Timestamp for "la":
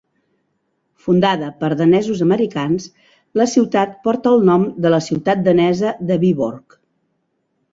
3.41-3.47, 4.95-5.01